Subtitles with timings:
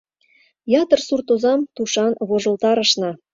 [0.81, 3.11] Ятыр сурт озам тушан вожылтарышна.